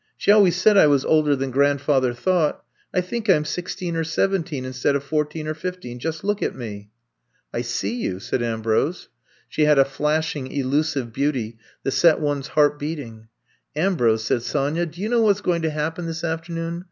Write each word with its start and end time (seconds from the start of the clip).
She 0.17 0.31
always 0.31 0.55
said 0.55 0.77
I 0.77 0.87
was 0.87 1.05
older 1.05 1.35
than 1.35 1.51
grandfather 1.51 2.11
thought. 2.15 2.63
I 2.91 3.01
think 3.01 3.29
I'm 3.29 3.45
sixteen 3.45 3.95
or 3.95 4.03
seventeen, 4.03 4.65
instead 4.65 4.95
of 4.95 5.03
fourteen 5.03 5.45
or 5.47 5.53
fifteen. 5.53 5.99
Just 5.99 6.23
look 6.23 6.41
at 6.41 6.55
me. 6.55 6.89
''I'VE 7.53 7.61
COME 7.61 7.61
TO 7.61 7.69
STAY 7.69 7.87
175 7.89 7.89
^^I 7.91 8.01
see 8.01 8.03
you,'' 8.07 8.19
said 8.19 8.41
Ambrose. 8.41 9.09
She 9.47 9.65
had 9.65 9.77
a 9.77 9.85
flashing, 9.85 10.47
elusive 10.51 11.13
beauty 11.13 11.59
that 11.83 11.91
set 11.91 12.19
one 12.19 12.41
's 12.41 12.47
heart 12.57 12.79
beating. 12.79 13.27
Ambrose,*^ 13.75 14.23
said 14.23 14.41
Sonya, 14.41 14.87
do 14.87 14.99
you 15.01 15.07
know 15.07 15.21
what 15.21 15.37
^s 15.37 15.43
going 15.43 15.61
to 15.61 15.69
happen 15.69 16.07
this 16.07 16.23
afternoon? 16.23 16.79